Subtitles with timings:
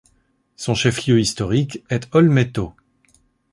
[0.55, 2.73] Son chef-lieu historique est Olmeto.